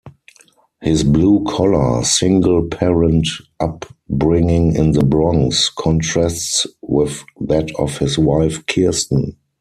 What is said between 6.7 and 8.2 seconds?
with that of his